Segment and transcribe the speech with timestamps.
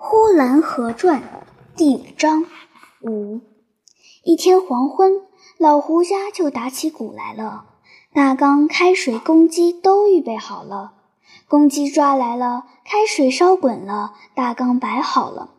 [0.02, 1.20] 《呼兰河传》
[1.76, 2.46] 第五章
[3.02, 3.42] 五。
[4.24, 5.20] 一天黄昏，
[5.58, 7.66] 老胡家就打起鼓来了。
[8.14, 10.94] 大缸、开水、公鸡都预备好了。
[11.46, 15.50] 公鸡抓来了，开水烧滚了，大缸摆好了。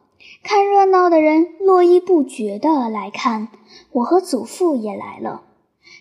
[0.41, 3.49] 看热闹的人络绎不绝地来看。
[3.91, 5.43] 我和祖父也来了。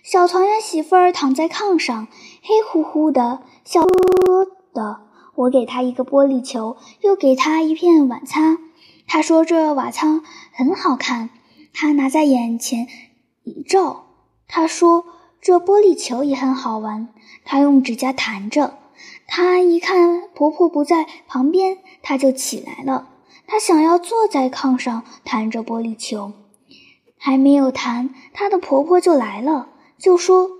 [0.02, 2.09] 小团圆媳妇儿躺在炕上，
[2.43, 5.10] 黑乎乎的，笑呵呵的。
[5.41, 8.58] 我给他一个玻璃球，又给他一片瓦擦。
[9.07, 10.22] 他说这瓦仓
[10.53, 11.31] 很好看，
[11.72, 12.86] 他拿在眼前
[13.45, 14.04] 一照。
[14.46, 15.07] 他说
[15.40, 17.08] 这玻璃球也很好玩，
[17.45, 18.79] 他用指甲弹着。
[19.26, 23.09] 他一看婆婆不在旁边，他就起来了。
[23.46, 26.32] 他想要坐在炕上弹着玻璃球，
[27.17, 30.50] 还没有弹，他的婆婆就来了，就说：“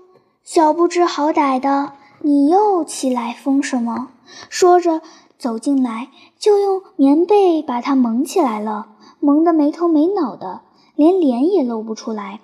[0.43, 4.09] 小不知好歹的，你又起来疯什么？”
[4.49, 5.01] 说着，
[5.37, 8.87] 走进来就用棉被把他蒙起来了，
[9.19, 10.61] 蒙得没头没脑的，
[10.95, 12.39] 连脸也露不出来。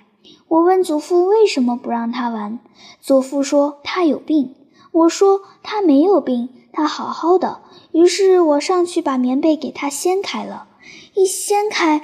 [0.48, 2.60] 我问祖父为什么不让他玩，
[3.00, 4.56] 祖父说他有病。
[4.92, 7.62] 我说他没有病，他好好的。
[7.92, 10.68] 于是我上去把棉被给他掀开了，
[11.14, 12.02] 一掀开，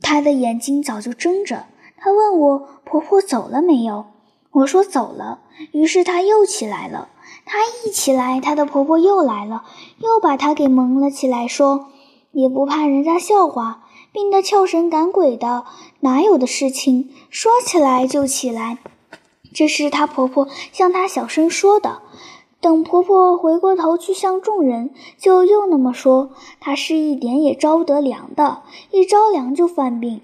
[0.00, 1.64] 他的眼睛早就睁着。
[1.96, 4.06] 他问我婆婆走了没有，
[4.52, 5.40] 我说走了。
[5.72, 7.08] 于是她又起来了。
[7.44, 9.64] 她一起来，她的婆婆又来了，
[9.98, 11.86] 又把她给蒙了起来，说
[12.32, 15.64] ：“也不怕人家笑话，病得翘神赶鬼的，
[16.00, 17.10] 哪有的事情？
[17.30, 18.78] 说起来就起来。”
[19.54, 22.00] 这是她婆婆向她小声说的。
[22.60, 26.30] 等婆婆回过头去向众人，就又那么说。
[26.60, 30.20] 她是一点也着不得凉的，一着凉就犯病。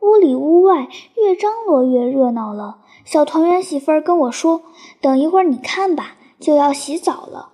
[0.00, 2.76] 屋里屋外越张罗越热闹了。
[3.10, 4.62] 小团圆媳妇儿跟我说
[5.02, 7.50] ：“等一会儿你看吧。”就要洗澡了，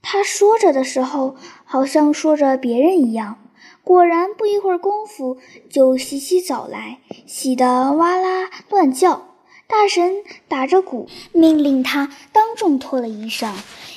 [0.00, 3.38] 她说着的时候，好像说着别人一样。
[3.82, 5.36] 果然，不一会儿功夫，
[5.68, 9.29] 就洗起澡来，洗得哇啦乱叫。
[9.70, 10.16] 大神
[10.48, 13.52] 打着鼓，命令他当众脱了衣裳。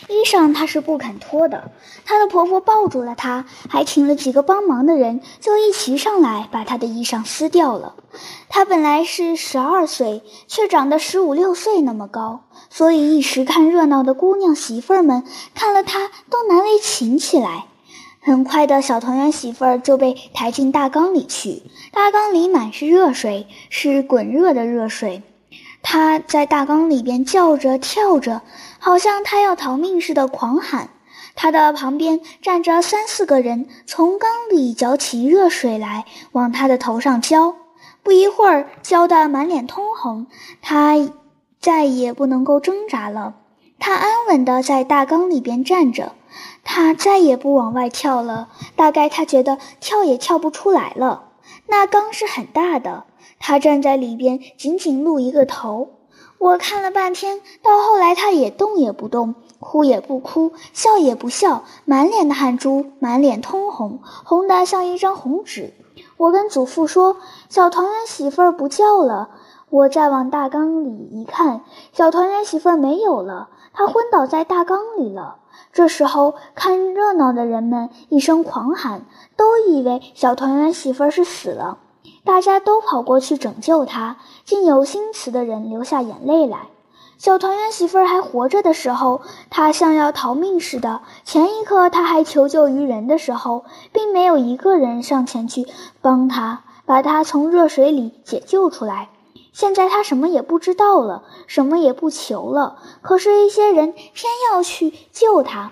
[0.08, 1.72] 衣裳她是不肯脱的，
[2.06, 7.96] 她的婆婆抱住了她，还请了几个帮忙的人，就一齐上来把她的衣裳撕掉了。
[8.50, 15.24] 她本来是十二岁，却长得十五六岁那么高，所以一时看热闹的姑娘媳妇儿们
[15.56, 17.66] 看了她都难为情起来。
[18.22, 25.24] 很快的小团圆媳妇儿就被抬进大缸里去，大缸里满是热水，是滚热的热水。
[25.84, 28.42] 他在大缸里边叫着跳着。
[28.80, 30.90] 好像他要逃命似的狂喊，
[31.36, 37.56] 他的旁边站着三四个人，从缸里搅起热水来，往他的头上浇。
[38.02, 40.28] 不一会儿，浇得满脸通红，
[40.62, 40.96] 他
[41.62, 43.36] 再也不能够挣扎了。
[43.80, 46.12] 他安稳地在大缸里边站着，
[46.66, 48.50] 他再也不往外跳了。
[48.76, 51.30] 大概他觉得跳也跳不出来了。
[51.68, 53.06] 那缸是很大的，
[53.46, 55.90] 他站在里边，紧紧露一个头。
[56.38, 65.74] 我看了半天，到后来他也动也不动，哭也不哭，笑也不笑，满脸的汗珠，满脸通红，红得像一张红纸。
[66.16, 67.18] 我跟祖父说
[67.52, 69.32] ：“小团圆媳妇儿不叫了。”
[69.70, 75.40] 我再往大缸里一看，小团圆媳妇儿没有了，她昏倒在大缸里了。
[75.74, 79.06] 这时候，看热闹的人们一声狂喊，
[79.36, 81.80] 都以为小团圆媳妇儿是死了。
[82.26, 86.68] 大家都跑过去拯救他，竟有心慈的人流下眼泪来。
[87.18, 95.68] 小团圆媳妇儿还活着的时候，她像要逃命似的；前一刻她还求救于人的时候，并没有一个人上前去
[96.02, 99.10] 帮她，把她从热水里解救出来。
[99.52, 105.72] 现在她什么也不知道了，什么也不求了，可是，一些人偏要去救她。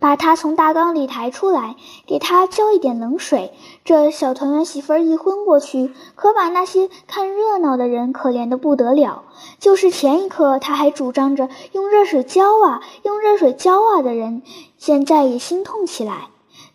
[0.00, 1.76] 把他从大缸里抬出来，
[2.06, 3.52] 给他浇一点冷水。
[3.84, 9.24] 这小团圆媳妇儿一昏过去，可把那些看热闹的人可怜的不得了。
[9.58, 14.42] 就是前一刻他还主张着用热水浇啊，用热水浇啊的人，
[14.76, 16.28] 现在也心痛起来。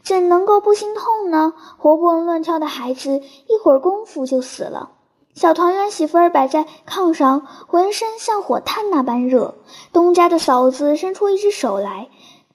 [0.03, 1.53] 怎能够不心痛呢？
[1.77, 4.89] 活蹦乱跳的孩子一会儿功夫就死了。
[5.33, 9.55] 小团圆媳妇儿摆在炕上，浑身像火炭那般热。
[9.93, 12.09] 东家的嫂子伸出一只手来。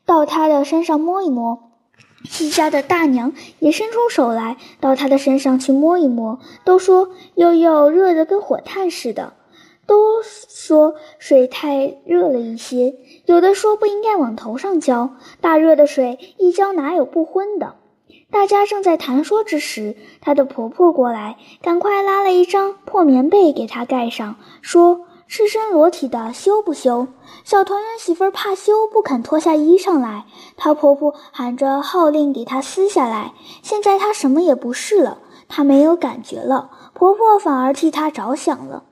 [0.09, 1.71] 到他的身上摸一摸，
[2.25, 9.35] 西家的大娘也伸出手来，到他的身上去摸一摸，都说悠悠热得跟火炭似的，
[9.87, 12.95] 都说水太热了一些，
[13.27, 15.11] 有的说不应该往头上浇，
[15.43, 17.75] 大热的水一浇哪有不昏的？
[18.31, 27.07] 大家正在谈说之时，她的婆婆过来，赶快拉了一张破棉被给她盖上，说赤身裸体的羞不羞？
[27.45, 30.25] 小团圆媳妇怕羞，不肯脱下衣裳来。
[30.57, 33.35] 她婆婆喊着号令给她撕下来。
[33.63, 38.85] 现在她什么也不是了，她没有感觉了，婆婆反而替她着想了。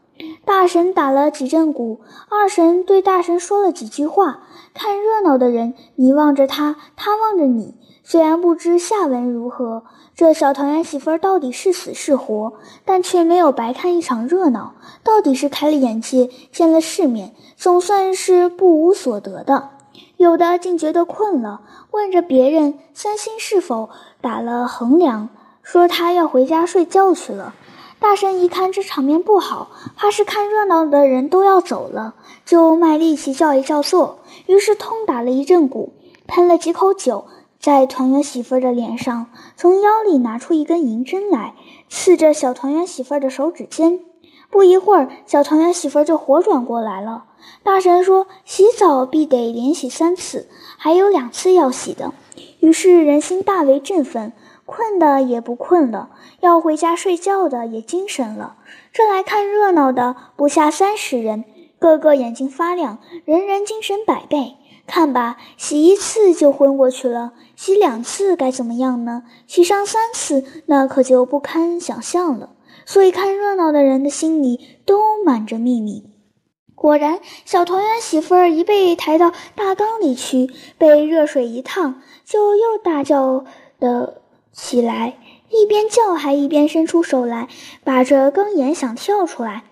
[0.44, 4.40] 大神打了几阵鼓，二神对大神说了几句话。
[4.74, 7.74] 看热闹的人，你望着他，他望着你。
[8.04, 9.84] 虽然不知下文如何，
[10.14, 12.52] 这小团圆媳妇到底是死是活，
[12.84, 19.70] 但却没有白看一场热闹，到底是开了眼界，见了世面，总算是不无所得的。
[20.18, 23.90] 有的竟觉得困了，问着别人三星是否
[24.20, 25.28] 打了横梁，
[25.62, 27.54] 说他要回家睡觉去了。
[27.98, 32.14] 大神一看这场面不好，怕是看热闹的人都要走了，
[32.44, 35.92] 就卖力气叫一叫座，于是痛打了一阵鼓，
[36.26, 37.26] 喷了几口酒
[37.58, 39.26] 在团圆媳妇的脸上，
[39.56, 41.54] 从腰里拿出一根银针来，
[41.88, 44.00] 刺着小团圆媳妇的手指尖。
[44.50, 47.24] 不一会儿，小团圆媳妇就活转过来了。
[47.64, 52.12] 大神说：“洗澡必得连洗三次，还有两次要洗的。”
[52.60, 54.32] 于是人心大为振奋。
[54.66, 56.10] 困的也不困了，
[56.40, 58.56] 要回家睡觉的也精神了。
[58.92, 61.44] 这来看热闹的不下三十人，
[61.78, 64.56] 个个眼睛发亮，人人精神百倍。
[64.86, 69.22] 看吧，洗一次就昏过去了，洗两次该怎么样呢？
[69.46, 72.50] 洗上三次，那可就不堪想象了。
[72.84, 76.04] 所以看热闹的人的心里都满着秘密。
[76.74, 83.44] 果然，小团圆媳妇儿一被抬到大缸里去，被热水一烫，就又大叫
[83.78, 84.22] 的。
[84.56, 85.18] 起来，
[85.50, 87.46] 一边叫还一边伸出手来，
[87.84, 89.64] 把着缸沿想跳出来。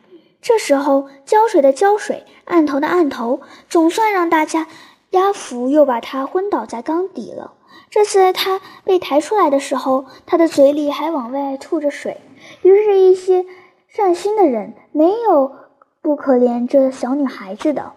[0.43, 3.41] 这时候浇水的浇水，按头的按头，
[3.71, 4.69] 总算让大家
[5.11, 7.55] 压服，又把他昏倒在缸底了。
[7.89, 12.21] 这次他被抬出来的时候，他的嘴里还往外吐着水。
[12.61, 13.47] 于是，一些
[13.89, 15.51] 善心的人没有
[16.03, 17.95] 不可怜这小女孩子的。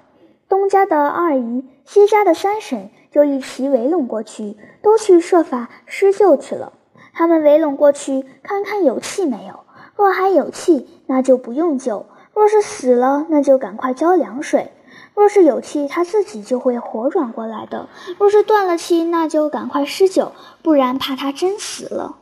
[0.48, 6.72] 东家的二姨，西家的三婶就一齐围拢过去，都去设法施救去了。
[7.18, 9.62] 他们围拢过去，看看有气没有。
[9.96, 12.06] 若还有气，那就不用救；
[12.36, 14.72] 若是死了，那就赶快浇凉水。
[15.16, 17.88] 若是有气，他自己就会活转过来的；
[18.20, 20.32] 若是断了气，那就赶快施救，
[20.62, 22.18] 不然怕他真死了。